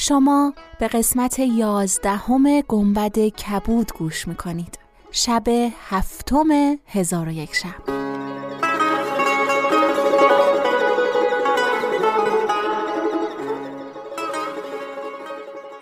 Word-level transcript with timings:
شما 0.00 0.54
به 0.80 0.88
قسمت 0.88 1.38
یازدهم 1.38 2.60
گنبد 2.60 3.18
کبود 3.18 3.92
گوش 3.98 4.28
می‌کنید. 4.28 4.78
شب 5.10 5.44
هفتم 5.88 6.76
هزار 6.86 7.28
و 7.28 7.32
یک 7.32 7.54
شب. 7.54 7.68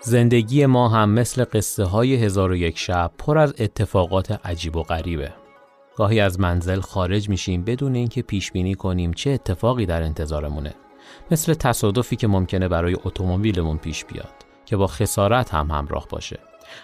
زندگی 0.01 0.65
ما 0.65 0.89
هم 0.89 1.09
مثل 1.09 1.45
قصه 1.53 1.83
های 1.83 2.15
هزار 2.15 2.51
و 2.51 2.55
یک 2.55 2.77
شب 2.77 3.11
پر 3.17 3.37
از 3.37 3.53
اتفاقات 3.59 4.31
عجیب 4.45 4.75
و 4.75 4.83
غریبه. 4.83 5.33
گاهی 5.95 6.19
از 6.19 6.39
منزل 6.39 6.79
خارج 6.79 7.29
میشیم 7.29 7.63
بدون 7.63 7.95
اینکه 7.95 8.21
پیش 8.21 8.51
بینی 8.51 8.75
کنیم 8.75 9.13
چه 9.13 9.29
اتفاقی 9.31 9.85
در 9.85 10.03
انتظارمونه. 10.03 10.73
مثل 11.31 11.53
تصادفی 11.53 12.15
که 12.15 12.27
ممکنه 12.27 12.67
برای 12.67 12.95
اتومبیلمون 13.03 13.77
پیش 13.77 14.05
بیاد 14.05 14.33
که 14.65 14.77
با 14.77 14.87
خسارت 14.87 15.53
هم 15.53 15.71
همراه 15.71 16.07
باشه 16.09 16.39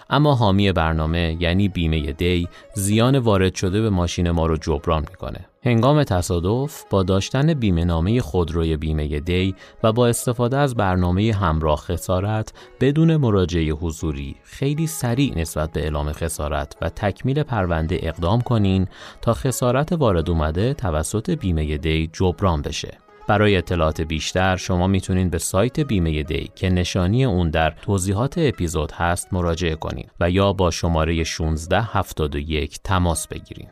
اما 0.09 0.35
حامی 0.35 0.71
برنامه 0.71 1.37
یعنی 1.39 1.67
بیمه 1.69 2.11
دی 2.11 2.47
زیان 2.73 3.17
وارد 3.17 3.55
شده 3.55 3.81
به 3.81 3.89
ماشین 3.89 4.31
ما 4.31 4.45
رو 4.45 4.57
جبران 4.57 5.05
می‌کنه. 5.09 5.45
هنگام 5.63 6.03
تصادف 6.03 6.83
با 6.89 7.03
داشتن 7.03 7.53
بیمه 7.53 7.85
نامه 7.85 8.21
خودروی 8.21 8.77
بیمه 8.77 9.19
دی 9.19 9.55
و 9.83 9.91
با 9.91 10.07
استفاده 10.07 10.57
از 10.57 10.75
برنامه 10.75 11.33
همراه 11.33 11.77
خسارت 11.77 12.53
بدون 12.81 13.15
مراجعه 13.15 13.71
حضوری 13.71 14.35
خیلی 14.43 14.87
سریع 14.87 15.37
نسبت 15.37 15.71
به 15.71 15.81
اعلام 15.81 16.11
خسارت 16.11 16.77
و 16.81 16.89
تکمیل 16.89 17.43
پرونده 17.43 17.99
اقدام 18.03 18.41
کنین 18.41 18.87
تا 19.21 19.33
خسارت 19.33 19.91
وارد 19.91 20.29
اومده 20.29 20.73
توسط 20.73 21.29
بیمه 21.29 21.77
دی 21.77 22.09
جبران 22.13 22.61
بشه. 22.61 23.02
برای 23.27 23.57
اطلاعات 23.57 24.01
بیشتر 24.01 24.55
شما 24.55 24.87
می‌تونید 24.87 25.31
به 25.31 25.37
سایت 25.37 25.79
بیمه 25.79 26.23
دی 26.23 26.49
که 26.55 26.69
نشانی 26.69 27.25
اون 27.25 27.49
در 27.49 27.69
توضیحات 27.69 28.37
اپیزود 28.37 28.91
هست 28.91 29.33
مراجعه 29.33 29.75
کنید 29.75 30.11
و 30.19 30.29
یا 30.29 30.53
با 30.53 30.71
شماره 30.71 31.13
1671 31.13 32.79
تماس 32.83 33.27
بگیرید. 33.27 33.69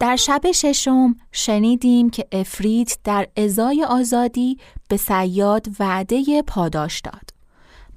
در 0.00 0.16
شب 0.16 0.50
ششم 0.54 1.16
شنیدیم 1.32 2.10
که 2.10 2.26
افرید 2.32 2.98
در 3.04 3.28
ازای 3.36 3.86
آزادی 3.88 4.58
به 4.88 4.96
سیاد 4.96 5.66
وعده 5.80 6.42
پاداش 6.46 7.00
داد. 7.00 7.33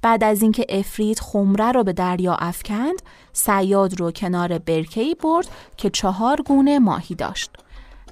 بعد 0.02 0.24
از 0.24 0.42
اینکه 0.42 0.66
افرید 0.68 1.18
خمره 1.20 1.72
رو 1.72 1.84
به 1.84 1.92
دریا 1.92 2.34
افکند 2.34 3.02
سیاد 3.32 4.00
رو 4.00 4.10
کنار 4.10 4.58
برکهی 4.58 5.14
برد 5.14 5.48
که 5.76 5.90
چهار 5.90 6.42
گونه 6.42 6.78
ماهی 6.78 7.14
داشت. 7.14 7.50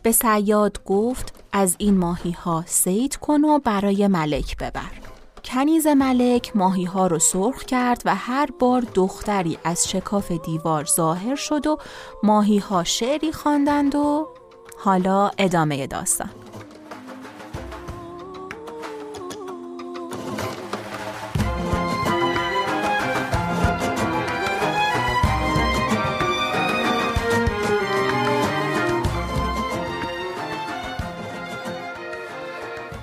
به 0.02 0.12
سیاد 0.12 0.84
گفت 0.84 1.34
از 1.52 1.76
این 1.78 1.98
ماهی 1.98 2.30
ها 2.30 2.64
سید 2.66 3.16
کن 3.16 3.44
و 3.44 3.58
برای 3.58 4.08
ملک 4.08 4.56
ببر. 4.56 4.90
کنیز 5.44 5.86
ملک 5.86 6.56
ماهی 6.56 6.84
ها 6.84 7.06
رو 7.06 7.18
سرخ 7.18 7.64
کرد 7.64 8.02
و 8.04 8.14
هر 8.14 8.48
بار 8.58 8.80
دختری 8.94 9.58
از 9.64 9.88
شکاف 9.88 10.32
دیوار 10.32 10.84
ظاهر 10.84 11.34
شد 11.34 11.66
و 11.66 11.78
ماهی 12.22 12.58
ها 12.58 12.84
شعری 12.84 13.32
خواندند 13.32 13.94
و 13.94 14.28
حالا 14.78 15.30
ادامه 15.38 15.86
داستان. 15.86 16.30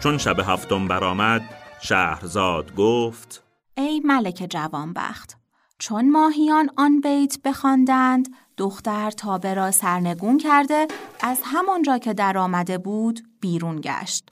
چون 0.04 0.18
شب 0.18 0.40
هفتم 0.40 0.88
برآمد 0.88 1.42
شهرزاد 1.82 2.76
گفت 2.76 3.44
ای 3.78 4.00
ملک 4.00 4.48
جوانبخت 4.50 5.38
چون 5.80 6.12
ماهیان 6.12 6.70
آن 6.78 7.02
بیت 7.02 7.38
بخواندند 7.46 8.28
دختر 8.58 9.12
تابه 9.12 9.54
را 9.54 9.72
سرنگون 9.72 10.38
کرده 10.38 10.88
از 11.22 11.42
همانجا 11.44 11.98
که 11.98 12.14
در 12.14 12.38
آمده 12.38 12.78
بود 12.78 13.20
بیرون 13.42 13.82
گشت. 13.82 14.30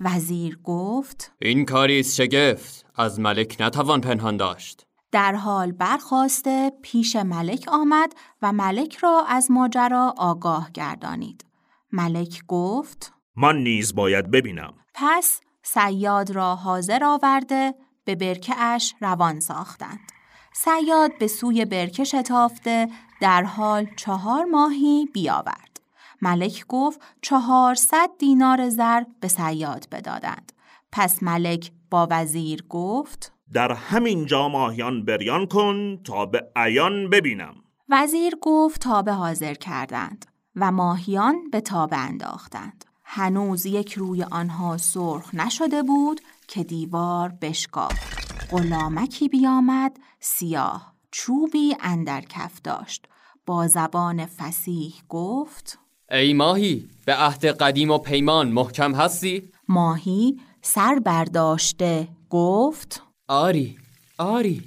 وزیر 0.00 0.58
گفت 0.64 1.32
این 1.42 1.64
کاری 1.64 2.00
است 2.00 2.14
شگفت 2.14 2.86
از 2.96 3.20
ملک 3.20 3.56
نتوان 3.60 4.00
پنهان 4.00 4.36
داشت. 4.36 4.86
در 5.12 5.34
حال 5.34 5.72
برخواسته 5.72 6.72
پیش 6.82 7.16
ملک 7.16 7.64
آمد 7.68 8.12
و 8.42 8.52
ملک 8.52 8.96
را 8.96 9.24
از 9.28 9.50
ماجرا 9.50 10.14
آگاه 10.18 10.70
گردانید. 10.74 11.44
ملک 11.92 12.42
گفت 12.48 13.12
من 13.36 13.56
نیز 13.56 13.94
باید 13.94 14.30
ببینم. 14.30 14.74
پس 15.00 15.40
سیاد 15.62 16.30
را 16.30 16.54
حاضر 16.54 17.04
آورده 17.04 17.74
به 18.04 18.14
برکه 18.14 18.54
اش 18.58 18.94
روان 19.00 19.40
ساختند. 19.40 20.00
سیاد 20.52 21.18
به 21.18 21.26
سوی 21.26 21.64
برکه 21.64 22.04
شتافته 22.04 22.88
در 23.20 23.42
حال 23.42 23.86
چهار 23.96 24.44
ماهی 24.44 25.08
بیاورد. 25.14 25.80
ملک 26.22 26.64
گفت 26.68 27.00
چهارصد 27.22 28.10
دینار 28.18 28.68
زر 28.68 29.02
به 29.20 29.28
سیاد 29.28 29.88
بدادند. 29.92 30.52
پس 30.92 31.22
ملک 31.22 31.72
با 31.90 32.08
وزیر 32.10 32.64
گفت 32.68 33.32
در 33.52 33.72
همین 33.72 34.26
جا 34.26 34.48
ماهیان 34.48 35.04
بریان 35.04 35.46
کن 35.46 36.02
تا 36.02 36.26
به 36.26 36.50
عیان 36.56 37.10
ببینم. 37.10 37.54
وزیر 37.88 38.36
گفت 38.42 38.80
تابه 38.80 39.12
حاضر 39.12 39.54
کردند 39.54 40.26
و 40.56 40.72
ماهیان 40.72 41.50
به 41.50 41.60
تابه 41.60 41.96
انداختند. 41.96 42.84
هنوز 43.10 43.66
یک 43.66 43.92
روی 43.92 44.22
آنها 44.22 44.76
سرخ 44.76 45.34
نشده 45.34 45.82
بود 45.82 46.20
که 46.48 46.64
دیوار 46.64 47.28
بشکافت. 47.28 48.18
غلامکی 48.50 49.28
بیامد 49.28 49.92
سیاه 50.20 50.94
چوبی 51.10 51.76
اندر 51.80 52.20
کف 52.20 52.62
داشت 52.64 53.06
با 53.46 53.66
زبان 53.66 54.26
فسیح 54.26 54.94
گفت 55.08 55.78
ای 56.10 56.32
ماهی 56.32 56.88
به 57.06 57.14
عهد 57.14 57.44
قدیم 57.44 57.90
و 57.90 57.98
پیمان 57.98 58.48
محکم 58.48 58.94
هستی؟ 58.94 59.50
ماهی 59.68 60.40
سر 60.62 60.98
برداشته 61.04 62.08
گفت 62.30 63.02
آری 63.28 63.78
آری 64.18 64.62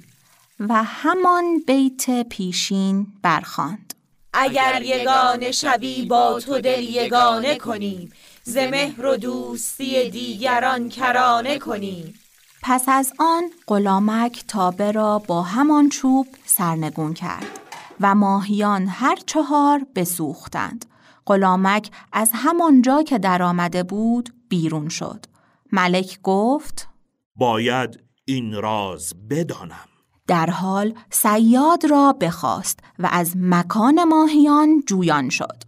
و 0.60 0.82
همان 0.84 1.58
بیت 1.66 2.28
پیشین 2.28 3.06
برخاند 3.22 3.94
اگر 4.32 4.82
یگانه 4.84 5.52
شوی 5.52 6.02
با 6.02 6.40
تو 6.40 6.60
دل 6.60 6.82
یگانه 6.82 7.58
کنیم 7.58 8.12
ز 8.44 8.56
مهر 8.56 9.06
و 9.06 9.16
دوستی 9.16 10.10
دیگران 10.10 10.88
کرانه 10.88 11.58
کنیم 11.58 12.14
پس 12.62 12.84
از 12.88 13.12
آن 13.18 13.42
غلامک 13.66 14.44
تابه 14.48 14.92
را 14.92 15.18
با 15.18 15.42
همان 15.42 15.88
چوب 15.88 16.26
سرنگون 16.44 17.14
کرد 17.14 17.60
و 18.00 18.14
ماهیان 18.14 18.86
هر 18.88 19.16
چهار 19.26 19.86
بسوختند. 19.94 20.84
غلامک 21.26 21.90
از 22.12 22.30
همان 22.34 22.82
جا 22.82 23.02
که 23.02 23.18
در 23.18 23.42
آمده 23.42 23.82
بود 23.82 24.34
بیرون 24.48 24.88
شد. 24.88 25.26
ملک 25.72 26.18
گفت 26.22 26.88
باید 27.36 28.00
این 28.24 28.52
راز 28.52 29.14
بدانم. 29.30 29.88
در 30.26 30.50
حال 30.50 30.94
سیاد 31.10 31.86
را 31.90 32.12
بخواست 32.12 32.80
و 32.98 33.08
از 33.12 33.32
مکان 33.36 34.04
ماهیان 34.04 34.82
جویان 34.86 35.28
شد. 35.28 35.62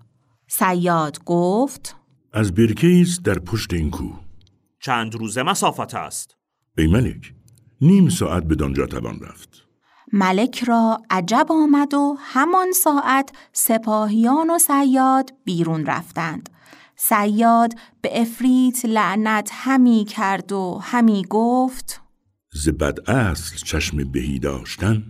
سیاد 0.49 1.25
گفت 1.25 1.97
از 2.37 2.55
برکه 2.55 3.01
است 3.01 3.23
در 3.23 3.39
پشت 3.39 3.75
این 3.75 3.91
کوه. 3.91 4.21
چند 4.81 5.15
روزه 5.15 5.43
مسافت 5.43 5.95
است. 5.95 6.37
ای 6.79 6.87
ملک 6.87 7.35
نیم 7.81 8.09
ساعت 8.09 8.45
به 8.45 8.55
دانجا 8.55 8.87
توان 8.87 9.21
رفت. 9.21 9.67
ملک 10.13 10.65
را 10.65 10.99
عجب 11.11 11.47
آمد 11.49 11.95
و 11.95 12.17
همان 12.21 12.73
ساعت 12.73 13.33
سپاهیان 13.53 14.51
و 14.51 14.59
سیاد 14.59 15.31
بیرون 15.45 15.87
رفتند. 15.87 16.51
سیاد 16.97 17.73
به 18.01 18.21
افریت 18.21 18.85
لعنت 18.85 19.51
همی 19.53 20.05
کرد 20.05 20.53
و 20.53 20.81
همی 20.83 21.25
گفت 21.31 22.01
ز 22.53 22.69
بد 22.69 23.11
اصل 23.11 23.57
چشم 23.57 24.05
بهی 24.13 24.39
داشتن 24.39 25.03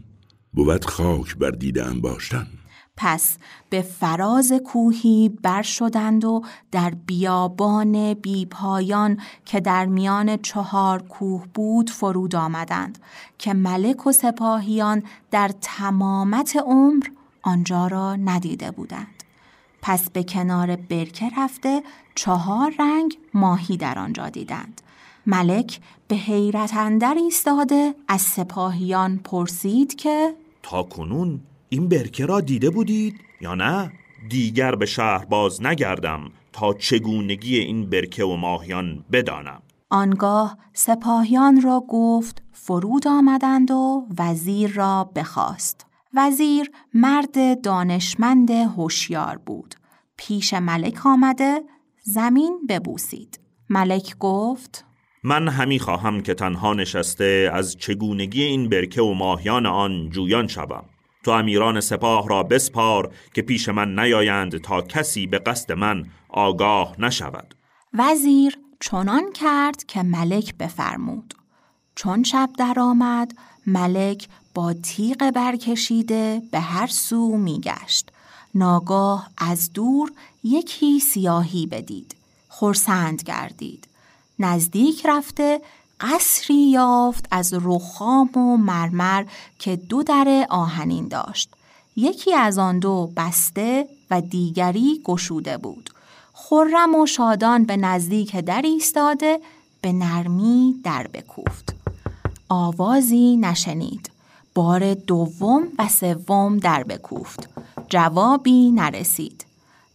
بود 0.53 0.85
خاک 0.85 1.37
بر 1.37 1.51
دیده 1.51 1.87
انباشتن. 1.87 2.47
پس 2.97 3.39
به 3.71 3.83
فراز 3.83 4.53
کوهی 4.53 5.29
بر 5.43 5.63
شدند 5.63 6.25
و 6.25 6.43
در 6.73 6.91
بیابان 7.07 8.15
بیپایان 8.15 9.21
که 9.45 9.61
در 9.61 9.87
میان 9.87 10.37
چهار 10.37 11.03
کوه 11.03 11.45
بود 11.55 11.91
فرود 11.91 12.37
آمدند 12.37 12.99
که 13.39 13.55
ملک 13.55 14.07
و 14.07 14.13
سپاهیان 14.13 15.03
در 15.31 15.51
تمامت 15.61 16.57
عمر 16.57 17.07
آنجا 17.43 17.87
را 17.87 18.17
ندیده 18.17 18.71
بودند. 18.71 19.25
پس 19.83 20.11
به 20.11 20.23
کنار 20.23 20.77
برکه 20.77 21.31
رفته 21.39 21.83
چهار 22.15 22.75
رنگ 22.79 23.19
ماهی 23.35 23.77
در 23.77 23.99
آنجا 23.99 24.29
دیدند. 24.29 24.81
ملک 25.27 25.81
به 26.09 26.17
حیرت 26.17 26.75
اندر 26.75 27.15
ایستاده 27.15 27.95
از 28.09 28.21
سپاهیان 28.21 29.19
پرسید 29.19 29.95
که 29.95 30.35
تا 30.63 30.83
کنون 30.83 31.41
این 31.75 31.89
برکه 31.89 32.27
را 32.27 32.41
دیده 32.41 32.71
بودید 32.71 33.21
یا 33.41 33.55
نه؟ 33.55 33.93
دیگر 34.29 34.75
به 34.75 34.87
شهر 34.87 35.25
باز 35.25 35.63
نگردم 35.63 36.31
تا 36.53 36.75
چگونگی 36.75 37.59
این 37.59 37.91
برکه 37.91 38.25
و 38.25 38.37
ماهیان 38.37 39.05
بدانم. 39.13 39.63
آنگاه 39.91 40.59
سپاهیان 40.73 41.61
را 41.63 41.85
گفت 41.89 42.43
فرود 42.53 43.09
آمدند 43.09 43.71
و 43.71 44.07
وزیر 44.19 44.71
را 44.73 45.11
بخواست. 45.17 45.87
وزیر 46.15 46.71
مرد 46.95 47.61
دانشمند 47.61 48.51
هوشیار 48.51 49.39
بود. 49.47 49.75
پیش 50.17 50.55
ملک 50.55 51.07
آمده 51.07 51.63
زمین 52.03 52.61
ببوسید. 52.69 53.41
ملک 53.71 54.19
گفت 54.19 54.85
من 55.25 55.49
همی 55.49 55.79
خواهم 55.79 56.21
که 56.21 56.35
تنها 56.35 56.75
نشسته 56.75 57.51
از 57.53 57.77
چگونگی 57.77 58.43
این 58.43 58.69
برکه 58.69 59.03
و 59.03 59.15
ماهیان 59.15 59.67
آن 59.67 60.11
جویان 60.11 60.47
شوم. 60.47 60.85
تو 61.25 61.31
امیران 61.31 61.81
سپاه 61.81 62.29
را 62.29 62.43
بسپار 62.43 63.15
که 63.35 63.43
پیش 63.43 63.69
من 63.69 63.99
نیایند 63.99 64.59
تا 64.59 64.83
کسی 64.83 65.27
به 65.27 65.39
قصد 65.39 65.73
من 65.73 66.07
آگاه 66.29 66.95
نشود. 66.99 67.55
وزیر 67.95 68.59
چنان 68.81 69.33
کرد 69.33 69.85
که 69.85 70.03
ملک 70.03 70.55
بفرمود. 70.55 71.35
چون 71.95 72.23
شب 72.23 72.51
درآمد 72.59 73.33
ملک 73.67 74.29
با 74.55 74.73
تیغ 74.73 75.31
برکشیده 75.31 76.43
به 76.51 76.61
هر 76.61 76.87
سو 76.87 77.37
میگشت. 77.37 78.11
ناگاه 78.55 79.31
از 79.39 79.73
دور 79.73 80.13
یکی 80.45 81.01
سیاهی 81.01 81.67
بدید. 81.67 82.17
خرسند 82.49 83.23
گردید. 83.23 83.89
نزدیک 84.39 85.07
رفته 85.07 85.61
قصری 86.01 86.71
یافت 86.71 87.27
از 87.31 87.55
رخام 87.63 88.31
و 88.37 88.57
مرمر 88.57 89.25
که 89.59 89.77
دو 89.77 90.03
در 90.03 90.47
آهنین 90.51 91.09
داشت. 91.09 91.51
یکی 91.97 92.35
از 92.35 92.59
آن 92.59 92.79
دو 92.79 93.11
بسته 93.17 93.89
و 94.11 94.21
دیگری 94.21 95.01
گشوده 95.05 95.57
بود. 95.57 95.91
خرم 96.33 96.95
و 96.95 97.07
شادان 97.07 97.65
به 97.65 97.77
نزدیک 97.77 98.37
در 98.37 98.63
ایستاده 98.63 99.41
به 99.81 99.93
نرمی 99.93 100.75
در 100.85 101.07
بکوفت. 101.07 101.75
آوازی 102.49 103.37
نشنید. 103.37 104.11
بار 104.55 104.95
دوم 104.95 105.63
و 105.79 105.89
سوم 105.89 106.57
در 106.57 106.85
بکوفت. 106.85 107.49
جوابی 107.89 108.71
نرسید. 108.71 109.47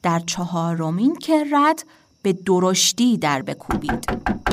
در 0.03 0.19
چهارمین 0.19 1.15
کرت 1.15 1.85
به 2.21 2.33
درشتی 2.33 3.17
در 3.17 3.41
بکوبید. 3.41 4.05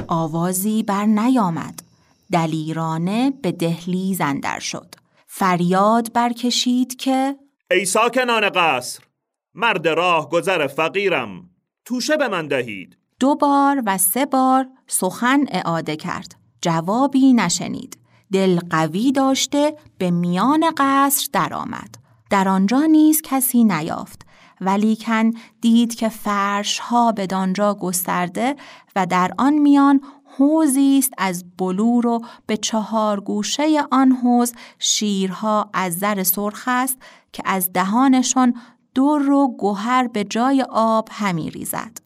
آوازی 0.08 0.82
بر 0.82 1.04
نیامد. 1.04 1.82
دلیرانه 2.32 3.30
به 3.30 3.52
دهلی 3.52 4.14
زندر 4.14 4.58
شد. 4.58 4.94
فریاد 5.26 6.12
برکشید 6.12 6.96
که 6.96 7.36
ای 7.70 7.84
ساکنان 7.84 8.50
قصر 8.50 9.02
مرد 9.54 9.88
راه 9.88 10.28
گذر 10.28 10.66
فقیرم. 10.66 11.50
توشه 11.84 12.16
به 12.16 12.28
من 12.28 12.48
دهید. 12.48 12.96
دو 13.20 13.34
بار 13.34 13.82
و 13.86 13.98
سه 13.98 14.26
بار 14.26 14.66
سخن 14.86 15.44
اعاده 15.48 15.96
کرد. 15.96 16.34
جوابی 16.62 17.32
نشنید. 17.32 17.98
دل 18.32 18.60
قوی 18.70 19.12
داشته 19.12 19.76
به 19.98 20.10
میان 20.10 20.64
قصر 20.76 21.28
درآمد. 21.32 21.94
در 22.30 22.48
آنجا 22.48 22.80
نیز 22.80 23.22
کسی 23.22 23.64
نیافت. 23.64 24.25
ولیکن 24.60 25.30
دید 25.60 25.94
که 25.94 26.08
فرش 26.08 26.78
ها 26.78 27.12
به 27.12 27.26
دانجا 27.26 27.74
گسترده 27.74 28.56
و 28.96 29.06
در 29.06 29.32
آن 29.38 29.54
میان 29.54 30.00
حوزی 30.38 30.98
است 30.98 31.12
از 31.18 31.44
بلور 31.58 32.06
و 32.06 32.24
به 32.46 32.56
چهار 32.56 33.20
گوشه 33.20 33.82
آن 33.90 34.12
حوز 34.12 34.52
شیرها 34.78 35.70
از 35.72 35.98
زر 35.98 36.22
سرخ 36.22 36.64
است 36.66 36.98
که 37.32 37.42
از 37.46 37.72
دهانشان 37.72 38.54
دور 38.94 39.30
و 39.30 39.48
گوهر 39.48 40.06
به 40.08 40.24
جای 40.24 40.66
آب 40.70 41.08
همی 41.12 41.50
ریزد. 41.50 41.98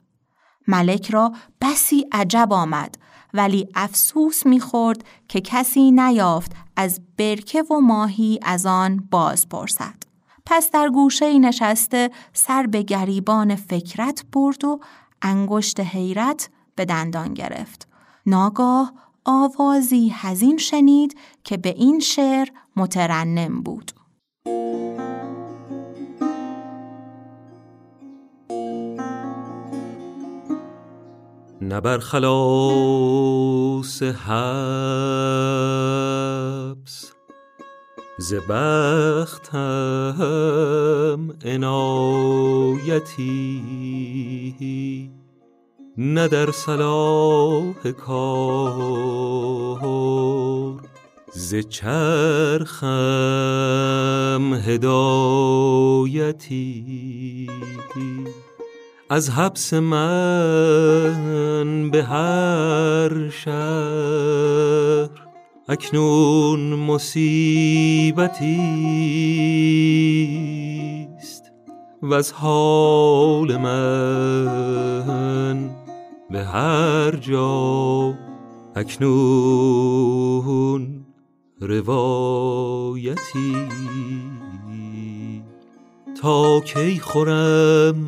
ملک 0.69 1.11
را 1.11 1.33
بسی 1.61 2.07
عجب 2.13 2.53
آمد 2.53 2.99
ولی 3.35 3.69
افسوس 3.75 4.47
می‌خورد 4.47 5.05
که 5.29 5.41
کسی 5.41 5.91
نیافت 5.91 6.53
از 6.77 7.01
برکه 7.17 7.63
و 7.63 7.81
ماهی 7.81 8.39
از 8.43 8.67
آن 8.67 9.09
باز 9.11 9.49
پرسد. 9.49 10.10
پس 10.53 10.71
در 10.71 10.89
گوشه 10.89 11.39
نشسته 11.39 12.11
سر 12.33 12.67
به 12.67 12.83
گریبان 12.83 13.57
فکرت 13.57 14.25
برد 14.33 14.65
و 14.65 14.81
انگشت 15.23 15.81
حیرت 15.81 16.51
به 16.75 16.85
دندان 16.85 17.35
گرفت. 17.35 17.89
ناگاه 18.27 18.93
آوازی 19.25 20.13
هزین 20.15 20.59
شنید 20.59 21.19
که 21.45 21.57
به 21.57 21.69
این 21.69 22.01
شعر 22.01 22.49
مترنم 22.77 23.63
بود. 23.63 23.93
نبر 31.63 31.99
خلاص 31.99 33.23
حبس 34.03 34.41
ز 38.21 38.35
بختم 38.35 40.19
عنایتی 41.45 42.81
نه 45.99 46.29
در 46.29 46.51
صلاح 46.51 47.91
کار. 48.07 49.81
ز 51.33 51.55
چرخم 51.55 52.91
هدایتی 54.65 56.31
از 59.11 59.31
حبس 59.31 59.75
من 59.75 61.11
به 61.91 62.03
هر 62.03 63.31
شهر 63.31 65.20
اکنون 65.71 66.61
مصیبتی 66.61 68.61
است. 71.19 71.53
و 72.03 72.15
از 72.15 72.33
حال 72.33 73.57
من 73.57 75.71
به 76.31 76.45
هر 76.45 77.17
جا 77.17 78.15
اکنون 78.77 79.87
روایتی. 81.61 83.57
تا 86.23 86.61
کی 86.61 86.99
خورم 86.99 88.07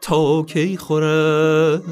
تا 0.00 0.42
کی 0.42 0.76
خورم 0.76 1.82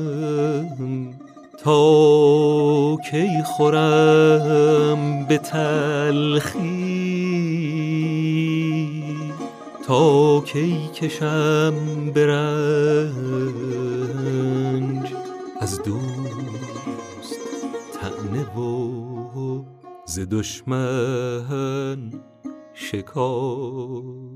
تا 1.64 2.96
کی 3.10 3.42
خورم 3.44 5.24
به 5.24 5.38
تلخی؟ 5.38 6.60
تا 9.86 10.40
کی 10.40 10.88
کشم 10.94 11.74
برنج 12.14 13.10
از 15.60 15.82
دوست 15.82 17.40
تنه 18.00 18.44
و 18.44 19.64
ز 20.06 20.20
دشمن 20.30 22.10
شکایتی. 22.74 24.30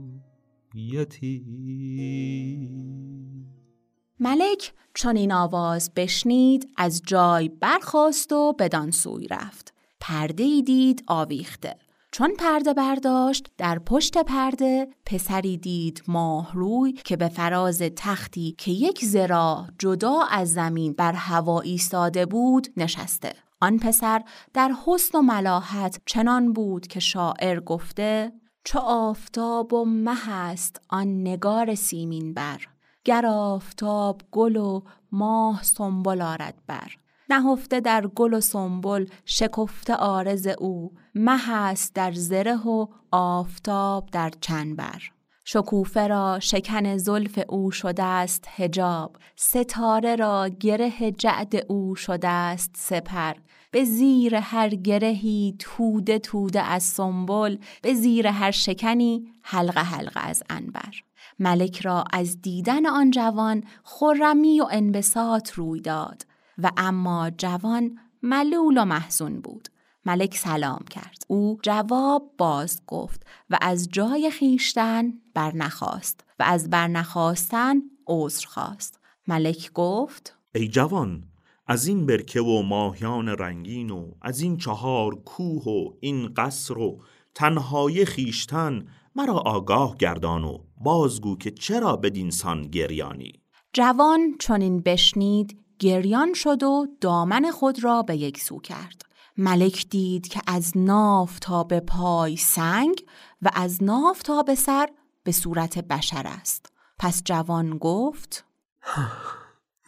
ملک 4.21 4.73
چون 4.95 5.17
این 5.17 5.33
آواز 5.33 5.91
بشنید 5.97 6.69
از 6.77 7.03
جای 7.07 7.49
برخاست 7.49 8.33
و 8.33 8.53
بدان 8.53 8.91
سوی 8.91 9.29
رفت. 9.29 9.75
پرده 10.01 10.43
ای 10.43 10.63
دید 10.63 11.05
آویخته. 11.07 11.77
چون 12.13 12.35
پرده 12.39 12.75
برداشت 12.75 13.47
در 13.59 13.79
پشت 13.79 14.19
پرده 14.19 14.89
پسری 15.07 15.57
دید 15.57 16.03
ماه 16.09 16.53
روی 16.55 16.93
که 16.93 17.17
به 17.17 17.29
فراز 17.29 17.79
تختی 17.79 18.55
که 18.59 18.71
یک 18.71 19.05
زرا 19.05 19.67
جدا 19.79 20.21
از 20.31 20.53
زمین 20.53 20.93
بر 20.93 21.13
هوا 21.13 21.61
ایستاده 21.61 22.27
بود 22.27 22.69
نشسته. 22.77 23.33
آن 23.61 23.79
پسر 23.79 24.23
در 24.55 24.75
حسن 24.87 25.19
و 25.19 25.23
ملاحت 25.23 26.01
چنان 26.07 26.53
بود 26.53 26.87
که 26.87 27.01
شاعر 27.01 27.61
گفته 27.61 28.33
چو 28.65 28.79
آفتاب 28.79 29.73
و 29.73 29.85
مه 29.85 30.33
است 30.33 30.81
آن 30.89 31.21
نگار 31.21 31.75
سیمین 31.75 32.35
بر 32.35 32.61
گر 33.05 33.27
آفتاب 33.27 34.23
گل 34.31 34.57
و 34.57 34.83
ماه 35.13 35.63
سنبل 35.63 36.23
آرد 36.23 36.55
بر. 36.67 36.97
نهفته 37.31 37.81
در 37.81 38.07
گل 38.07 38.35
و 38.35 38.41
سنبل 38.41 39.07
شکفته 39.25 39.95
آرز 39.95 40.47
او. 40.47 40.93
مه 41.15 41.53
است 41.53 41.95
در 41.95 42.13
زره 42.13 42.67
و 42.67 42.87
آفتاب 43.11 44.09
در 44.13 44.31
چنبر 44.41 45.03
شکوفه 45.45 46.07
را 46.07 46.41
شکن 46.41 46.97
زلف 46.97 47.39
او 47.49 47.71
شده 47.71 48.03
است 48.03 48.45
هجاب 48.57 49.17
ستاره 49.37 50.17
را 50.17 50.49
گره 50.49 51.13
جعد 51.13 51.57
او 51.69 51.95
شده 51.95 52.29
است 52.29 52.71
سپر. 52.77 53.35
به 53.71 53.85
زیر 53.85 54.35
هر 54.35 54.69
گرهی 54.69 55.57
توده 55.59 56.19
توده 56.19 56.63
از 56.63 56.83
سنبل 56.83 57.57
به 57.83 57.95
زیر 57.95 58.27
هر 58.27 58.51
شکنی 58.51 59.33
حلقه 59.43 59.81
حلقه 59.81 60.21
از 60.21 60.43
انبر 60.51 60.95
ملک 61.39 61.81
را 61.81 62.05
از 62.13 62.43
دیدن 62.43 62.87
آن 62.87 63.11
جوان 63.11 63.65
خرمی 63.83 64.61
و 64.61 64.67
انبساط 64.71 65.53
روی 65.53 65.81
داد 65.81 66.27
و 66.59 66.71
اما 66.77 67.31
جوان 67.31 67.99
ملول 68.23 68.79
و 68.79 68.85
محزون 68.85 69.41
بود. 69.41 69.69
ملک 70.07 70.37
سلام 70.37 70.85
کرد. 70.91 71.25
او 71.29 71.59
جواب 71.63 72.35
باز 72.39 72.83
گفت 72.87 73.27
و 73.51 73.59
از 73.61 73.89
جای 73.89 74.31
خیشتن 74.31 75.13
برنخواست 75.35 76.25
و 76.39 76.43
از 76.47 76.71
برنخواستن 76.71 77.77
عذر 78.07 78.47
خواست. 78.47 79.01
ملک 79.29 79.73
گفت 79.73 80.39
ای 80.55 80.69
جوان 80.69 81.25
از 81.67 81.87
این 81.87 82.07
برکه 82.07 82.41
و 82.41 82.63
ماهیان 82.63 83.29
رنگین 83.29 83.91
و 83.91 84.11
از 84.23 84.41
این 84.41 84.57
چهار 84.57 85.15
کوه 85.15 85.65
و 85.65 85.93
این 86.01 86.35
قصر 86.37 86.79
و 86.79 87.01
تنهای 87.35 88.05
خیشتن 88.05 88.87
مرا 89.17 89.35
آگاه 89.35 89.97
گردان 89.97 90.45
و 90.45 90.59
بازگو 90.77 91.37
که 91.37 91.51
چرا 91.51 91.97
بدینسان 91.97 92.63
گریانی. 92.63 93.33
جوان 93.73 94.35
چون 94.39 94.61
این 94.61 94.81
بشنید 94.81 95.59
گریان 95.79 96.35
شد 96.35 96.63
و 96.63 96.87
دامن 97.01 97.51
خود 97.51 97.85
را 97.85 98.03
به 98.03 98.17
یک 98.17 98.41
سو 98.41 98.61
کرد. 98.61 99.03
ملک 99.37 99.87
دید 99.91 100.29
که 100.29 100.41
از 100.47 100.73
ناف 100.77 101.39
تا 101.39 101.65
به 101.65 101.81
پای 101.81 102.37
سنگ 102.37 103.05
و 103.43 103.51
از 103.55 103.83
ناف 103.83 104.23
تا 104.23 104.43
به 104.43 104.55
سر 104.55 104.89
به 105.25 105.33
صورت 105.33 105.79
بشر 105.79 106.23
است. 106.27 106.73
پس 106.99 107.23
جوان 107.25 107.79
گفت 107.79 108.45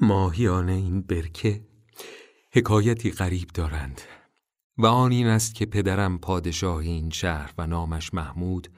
ماهیان 0.00 0.68
این 0.68 1.02
برکه 1.02 1.61
حکایتی 2.52 3.11
غریب 3.11 3.49
دارند 3.49 4.00
و 4.78 4.87
آن 4.87 5.12
این 5.12 5.26
است 5.26 5.54
که 5.54 5.66
پدرم 5.66 6.18
پادشاه 6.18 6.76
این 6.76 7.11
شهر 7.11 7.54
و 7.59 7.66
نامش 7.66 8.14
محمود 8.14 8.68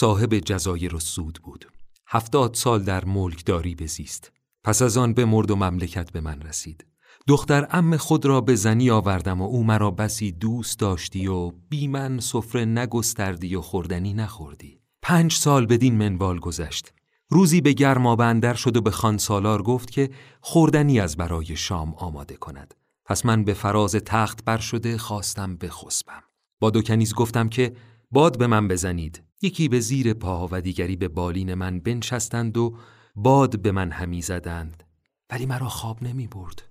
صاحب 0.00 0.38
جزایر 0.38 0.94
و 0.94 1.00
سود 1.00 1.38
بود. 1.42 1.66
هفتاد 2.06 2.54
سال 2.54 2.82
در 2.82 3.04
ملکداری 3.04 3.74
بزیست. 3.74 4.32
پس 4.64 4.82
از 4.82 4.96
آن 4.96 5.12
به 5.12 5.24
مرد 5.24 5.50
و 5.50 5.56
مملکت 5.56 6.12
به 6.12 6.20
من 6.20 6.42
رسید. 6.42 6.86
دختر 7.28 7.66
ام 7.70 7.96
خود 7.96 8.26
را 8.26 8.40
به 8.40 8.54
زنی 8.54 8.90
آوردم 8.90 9.40
و 9.40 9.44
او 9.44 9.64
مرا 9.64 9.90
بسی 9.90 10.32
دوست 10.32 10.78
داشتی 10.78 11.26
و 11.26 11.50
بی 11.50 11.88
من 11.88 12.20
سفره 12.20 12.64
نگستردی 12.64 13.54
و 13.54 13.60
خوردنی 13.60 14.14
نخوردی. 14.14 14.80
پنج 15.02 15.32
سال 15.32 15.66
بدین 15.66 15.94
منوال 15.94 16.38
گذشت. 16.38 16.92
روزی 17.30 17.60
به 17.60 17.72
گرما 17.72 18.16
بندر 18.16 18.54
شد 18.54 18.76
و 18.76 18.80
به 18.80 18.90
خان 18.90 19.18
سالار 19.18 19.62
گفت 19.62 19.90
که 19.90 20.10
خوردنی 20.40 21.00
از 21.00 21.16
برای 21.16 21.56
شام 21.56 21.94
آماده 21.94 22.36
کند. 22.36 22.74
پس 23.04 23.26
من 23.26 23.44
به 23.44 23.54
فراز 23.54 23.92
تخت 23.92 24.44
بر 24.44 24.58
شده 24.58 24.98
خواستم 24.98 25.56
بخسبم. 25.56 26.22
با 26.60 26.70
دو 26.70 26.82
کنیز 26.82 27.14
گفتم 27.14 27.48
که 27.48 27.72
باد 28.10 28.38
به 28.38 28.46
من 28.46 28.68
بزنید. 28.68 29.22
یکی 29.42 29.68
به 29.68 29.80
زیر 29.80 30.14
پا 30.14 30.48
و 30.50 30.60
دیگری 30.60 30.96
به 30.96 31.08
بالین 31.08 31.54
من 31.54 31.80
بنشستند 31.80 32.56
و 32.56 32.76
باد 33.16 33.62
به 33.62 33.72
من 33.72 33.90
همی 33.90 34.22
زدند. 34.22 34.82
ولی 35.30 35.46
مرا 35.46 35.68
خواب 35.68 36.02
نمی 36.02 36.26
برد 36.26 36.62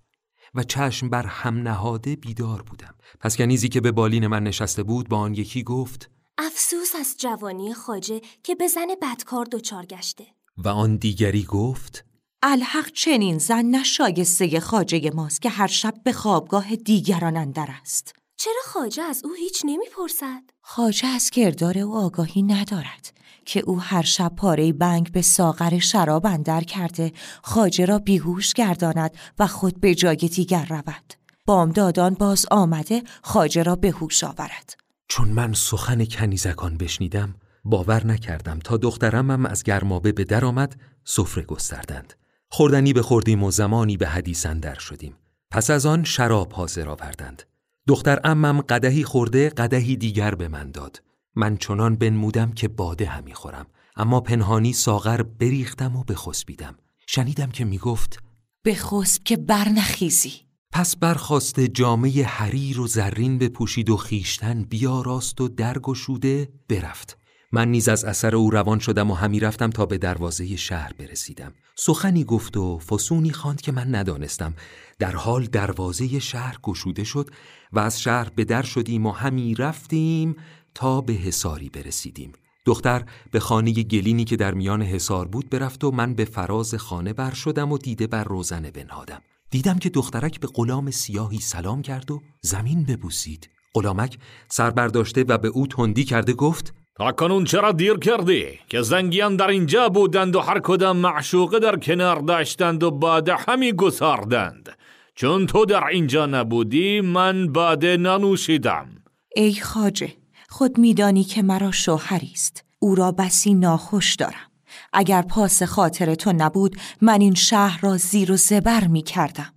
و 0.56 0.64
چشم 0.64 1.10
بر 1.10 1.26
هم 1.26 1.58
نهاده 1.58 2.16
بیدار 2.16 2.62
بودم. 2.62 2.96
پس 3.20 3.38
کنیزی 3.38 3.70
که 3.70 3.82
به 3.82 3.92
بالین 3.92 4.28
من 4.28 4.44
نشسته 4.44 4.84
بود 4.84 5.10
با 5.10 5.18
آن 5.18 5.34
یکی 5.34 5.64
گفت 5.64 6.12
افسوس 6.38 6.96
از 7.00 7.16
جوانی 7.20 7.74
خاجه 7.74 8.22
که 8.44 8.56
به 8.56 8.68
زن 8.68 8.88
بدکار 9.02 9.46
دچار 9.46 9.86
گشته. 9.86 10.26
و 10.58 10.68
آن 10.68 10.96
دیگری 10.96 11.44
گفت 11.44 12.06
الحق 12.44 12.92
چنین 12.92 13.38
زن 13.38 13.66
نشایسته 13.66 14.60
خاجه 14.60 15.12
ماست 15.16 15.42
که 15.42 15.50
هر 15.50 15.68
شب 15.68 15.94
به 16.04 16.14
خوابگاه 16.14 16.76
دیگران 16.76 17.38
اندر 17.38 17.68
است. 17.82 18.16
چرا 18.40 18.62
خاجه 18.66 19.04
از 19.04 19.22
او 19.26 19.34
هیچ 19.34 19.62
نمی‌پرسد؟ 19.66 20.42
خاجه 20.62 21.08
از 21.08 21.30
کردار 21.30 21.78
او 21.78 21.98
آگاهی 21.98 22.44
ندارد 22.44 23.14
که 23.46 23.60
او 23.60 23.82
هر 23.82 24.02
شب 24.02 24.36
پاره 24.38 24.74
بنگ 24.74 25.12
به 25.12 25.22
ساغر 25.22 25.80
شراب 25.80 26.26
اندر 26.26 26.62
کرده 26.62 27.14
خاجه 27.44 27.86
را 27.86 28.00
بیهوش 28.00 28.54
گرداند 28.54 29.18
و 29.40 29.48
خود 29.48 29.80
به 29.80 29.96
جای 29.96 30.16
دیگر 30.16 30.66
رود. 30.66 31.14
بامدادان 31.46 32.14
باز 32.14 32.46
آمده 32.52 33.04
خاجه 33.22 33.64
را 33.64 33.76
به 33.76 33.92
هوش 33.92 34.24
آورد. 34.24 34.78
چون 35.08 35.28
من 35.28 35.54
سخن 35.54 36.06
کنیزکان 36.06 36.78
بشنیدم 36.78 37.36
باور 37.66 38.06
نکردم 38.06 38.60
تا 38.60 38.78
دخترمم 38.78 39.46
از 39.46 39.64
گرمابه 39.64 40.12
به 40.12 40.24
در 40.24 40.46
آمد 40.46 40.80
سفره 41.04 41.44
گستردند. 41.44 42.14
خوردنی 42.50 42.94
به 42.94 43.02
خوردیم 43.02 43.44
و 43.44 43.52
زمانی 43.52 43.98
به 43.98 44.08
حدیث 44.08 44.46
اندر 44.46 44.80
شدیم. 44.80 45.16
پس 45.52 45.70
از 45.70 45.86
آن 45.86 46.04
شراب 46.04 46.54
حاضر 46.54 46.90
آوردند. 46.90 47.44
دختر 47.88 48.20
امم 48.24 48.62
قدهی 48.62 49.04
خورده 49.04 49.50
قدهی 49.50 49.96
دیگر 49.96 50.36
به 50.36 50.48
من 50.48 50.72
داد. 50.72 51.04
من 51.36 51.58
چنان 51.58 51.96
بنمودم 51.96 52.52
که 52.52 52.68
باده 52.68 53.06
همی 53.06 53.34
خورم. 53.34 53.66
اما 53.96 54.22
پنهانی 54.22 54.74
ساغر 54.74 55.22
بریختم 55.22 55.96
و 55.96 56.04
بخسبیدم. 56.04 56.76
شنیدم 57.08 57.50
که 57.50 57.66
می‌گفت 57.66 58.20
بخسب 58.66 59.24
که 59.24 59.38
برنخیزی 59.38 60.34
پس 60.72 60.96
برخواست 60.96 61.60
جامعه 61.60 62.26
حریر 62.26 62.80
و 62.80 62.88
زرین 62.88 63.38
بپوشید 63.38 63.90
و 63.90 63.98
خیشتن 63.98 64.64
بیاراست 64.64 65.42
و 65.42 65.48
درگشوده 65.48 66.50
برفت. 66.70 67.18
من 67.52 67.72
نیز 67.72 67.90
از 67.90 68.06
اثر 68.06 68.36
او 68.36 68.50
روان 68.50 68.80
شدم 68.80 69.12
و 69.12 69.14
همی 69.14 69.40
رفتم 69.40 69.70
تا 69.70 69.86
به 69.86 69.98
دروازه 69.98 70.56
شهر 70.56 70.94
برسیدم. 71.00 71.54
سخنی 71.76 72.24
گفت 72.24 72.58
و 72.58 72.80
فسونی 72.80 73.32
خواند 73.32 73.62
که 73.62 73.72
من 73.72 73.96
ندانستم. 73.96 74.54
در 75.00 75.16
حال 75.16 75.46
دروازه 75.46 76.20
شهر 76.20 76.58
گشوده 76.64 77.04
شد. 77.04 77.30
و 77.74 77.80
از 77.80 78.02
شهر 78.02 78.30
به 78.36 78.46
در 78.46 78.62
شدیم 78.62 79.06
و 79.06 79.12
همی 79.12 79.56
رفتیم 79.56 80.36
تا 80.76 81.02
به 81.02 81.14
حساری 81.14 81.70
برسیدیم. 81.70 82.34
دختر 82.66 83.04
به 83.32 83.40
خانه 83.40 83.72
گلینی 83.72 84.24
که 84.24 84.36
در 84.36 84.54
میان 84.54 84.82
حصار 84.82 85.28
بود 85.28 85.50
برفت 85.50 85.84
و 85.84 85.92
من 85.92 86.14
به 86.14 86.26
فراز 86.26 86.76
خانه 86.76 87.14
بر 87.14 87.34
شدم 87.34 87.72
و 87.72 87.78
دیده 87.78 88.08
بر 88.08 88.24
روزنه 88.24 88.72
بنهادم. 88.72 89.22
دیدم 89.52 89.80
که 89.80 89.90
دخترک 89.90 90.40
به 90.40 90.48
غلام 90.48 90.92
سیاهی 90.92 91.40
سلام 91.40 91.82
کرد 91.82 92.12
و 92.12 92.22
زمین 92.42 92.84
ببوسید. 92.84 93.50
غلامک 93.74 94.18
سر 94.50 94.70
برداشته 94.70 95.24
و 95.28 95.38
به 95.38 95.48
او 95.48 95.68
تندی 95.68 96.04
کرده 96.04 96.34
گفت 96.34 96.74
تا 96.96 97.12
کنون 97.12 97.44
چرا 97.44 97.72
دیر 97.72 97.98
کردی 97.98 98.46
که 98.70 98.82
زنگیان 98.82 99.36
در 99.36 99.48
اینجا 99.48 99.90
بودند 99.90 100.36
و 100.36 100.40
هر 100.40 100.60
کدام 100.60 100.98
معشوقه 100.98 101.60
در 101.60 101.76
کنار 101.76 102.20
داشتند 102.20 102.84
و 102.84 102.92
باده 102.92 103.36
همی 103.36 103.74
گساردند؟ 103.74 104.78
چون 105.20 105.46
تو 105.46 105.66
در 105.66 105.84
اینجا 105.84 106.26
نبودی 106.26 107.02
من 107.02 107.54
باده 107.54 107.98
ننوشیدم. 107.98 108.88
ای 109.36 109.54
خاجه 109.54 110.14
خود 110.50 110.78
میدانی 110.78 111.24
که 111.24 111.44
مرا 111.44 111.72
شوهری 111.72 112.32
است. 112.34 112.66
او 112.80 112.96
را 112.96 113.12
بسی 113.12 113.54
ناخوش 113.54 114.16
دارم. 114.16 114.52
اگر 114.94 115.22
پاس 115.22 115.64
خاطر 115.64 116.16
تو 116.16 116.34
نبود 116.38 116.76
من 117.02 117.22
این 117.22 117.34
شهر 117.34 117.80
را 117.82 117.98
زیر 117.98 118.32
و 118.32 118.38
زبر 118.38 118.88
می 118.88 119.02
کردم 119.02 119.54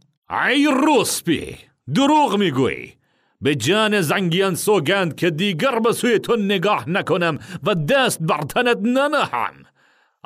ای 0.48 0.68
روسپی 0.86 1.56
دروغ 1.94 2.36
می‌گویی 2.38 2.94
به 3.40 3.54
جان 3.54 4.00
زنگیان 4.00 4.54
سوگند 4.54 5.16
که 5.16 5.30
دیگر 5.30 5.78
به 5.78 5.92
سوی 5.92 6.18
تو 6.18 6.36
نگاه 6.36 6.88
نکنم 6.88 7.38
و 7.62 7.74
دست 7.74 8.22
بر 8.22 8.40
تنت 8.40 8.78
ننهم 8.82 9.54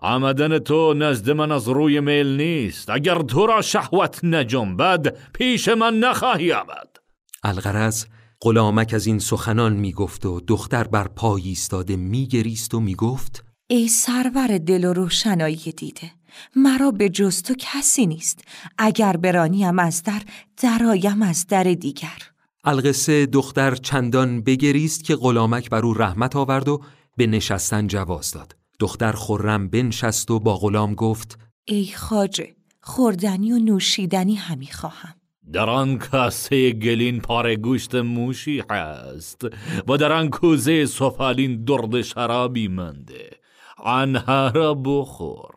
آمدن 0.05 0.59
تو 0.59 0.95
نزد 0.95 1.31
من 1.31 1.53
از 1.53 1.69
روی 1.69 2.01
میل 2.01 2.37
نیست. 2.37 2.91
اگر 2.91 3.23
تو 3.23 3.47
را 3.47 3.63
شهوت 3.63 4.25
نجنبد 4.25 5.17
پیش 5.33 5.69
من 5.69 5.99
نخواهی 5.99 6.53
آمد. 6.53 6.97
الغرض 7.45 8.05
غلامک 8.41 8.95
از 8.95 9.07
این 9.07 9.19
سخنان 9.19 9.73
می‌گفت 9.73 10.27
و 10.27 10.41
دختر 10.41 10.85
بر 10.85 11.09
پای 11.09 11.43
ایستاده 11.43 11.97
میگریست 11.97 12.75
و 12.75 12.81
می‌گفت 12.81 13.45
ای 13.67 13.89
سرور 13.89 14.59
دل 14.59 14.85
و 14.85 14.93
روشنایی 14.93 15.73
دیده 15.77 16.11
مرا 16.57 16.91
به 16.91 17.09
جز 17.09 17.43
تو 17.43 17.55
کسی 17.59 18.07
نیست. 18.07 18.45
اگر 18.79 19.17
برانیم 19.17 19.79
از 19.79 20.03
در 20.03 20.23
درایم 20.63 21.23
از 21.23 21.47
در 21.47 21.65
دیگر. 21.65 22.19
القصه 22.65 23.27
دختر 23.27 23.75
چندان 23.75 24.43
بگریست 24.43 25.05
که 25.05 25.17
غلامک 25.17 25.71
بر 25.71 25.87
او 25.87 25.95
رحمت 25.95 26.37
آورد 26.37 26.69
و 26.69 26.81
به 27.17 27.27
نشستن 27.27 27.87
جواز 27.87 28.31
داد. 28.31 28.64
دختر 28.79 29.13
خرم 29.13 29.69
بنشست 29.69 30.31
و 30.31 30.41
با 30.41 30.57
غلام 30.57 30.95
گفت 30.95 31.39
ای 31.65 31.87
خاجه 31.97 32.57
خوردنی 32.81 33.53
و 33.53 33.59
نوشیدنی 33.59 34.35
همی 34.35 34.67
خواهم. 34.67 35.15
در 35.53 35.71
آن 35.71 35.99
کاسه 35.99 36.73
گلین 36.73 37.21
پاره 37.21 37.57
گوشت 37.57 37.95
موشی 37.95 38.63
هست 38.71 39.47
و 39.89 39.97
در 39.97 40.13
آن 40.13 40.31
کوزه 40.31 40.87
سفالین 40.87 41.65
درد 41.65 42.03
شرابی 42.03 42.69
منده 42.69 43.31
آنها 43.79 44.49
را 44.49 44.75
بخور. 44.75 45.55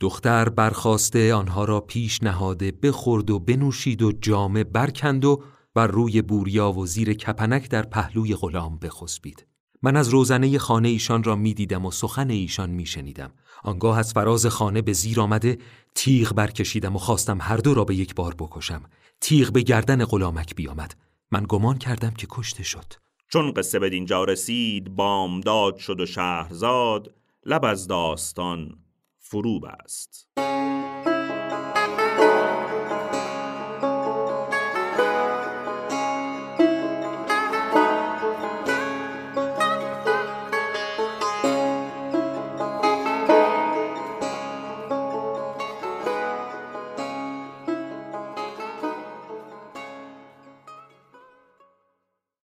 دختر 0.00 0.48
برخواسته 0.48 1.34
آنها 1.34 1.64
را 1.64 1.80
پیش 1.80 2.22
نهاده 2.22 2.72
بخورد 2.82 3.30
و 3.30 3.38
بنوشید 3.38 4.02
و 4.02 4.12
جامه 4.12 4.64
برکند 4.64 5.24
و 5.24 5.42
بر 5.74 5.86
روی 5.86 6.22
بوریا 6.22 6.72
و 6.72 6.86
زیر 6.86 7.14
کپنک 7.14 7.70
در 7.70 7.82
پهلوی 7.82 8.34
غلام 8.34 8.78
بخسبید. 8.78 9.46
من 9.86 9.96
از 9.96 10.08
روزنه 10.08 10.58
خانه 10.58 10.88
ایشان 10.88 11.22
را 11.22 11.36
می 11.36 11.54
دیدم 11.54 11.86
و 11.86 11.90
سخن 11.90 12.30
ایشان 12.30 12.70
می 12.70 12.86
شنیدم. 12.86 13.32
آنگاه 13.62 13.98
از 13.98 14.12
فراز 14.12 14.46
خانه 14.46 14.82
به 14.82 14.92
زیر 14.92 15.20
آمده 15.20 15.58
تیغ 15.94 16.34
برکشیدم 16.34 16.96
و 16.96 16.98
خواستم 16.98 17.38
هر 17.40 17.56
دو 17.56 17.74
را 17.74 17.84
به 17.84 17.94
یک 17.94 18.14
بار 18.14 18.34
بکشم. 18.38 18.82
تیغ 19.20 19.52
به 19.52 19.62
گردن 19.62 20.04
غلامک 20.04 20.54
بیامد. 20.54 20.94
من 21.30 21.44
گمان 21.48 21.78
کردم 21.78 22.10
که 22.10 22.26
کشته 22.30 22.62
شد. 22.62 22.92
چون 23.28 23.52
قصه 23.52 23.78
به 23.78 23.90
دینجا 23.90 24.24
رسید 24.24 24.96
بامداد 24.96 25.76
شد 25.76 26.00
و 26.00 26.06
شهرزاد 26.06 27.14
لب 27.44 27.64
از 27.64 27.86
داستان 27.86 28.78
فرو 29.18 29.60
بست 29.60 30.28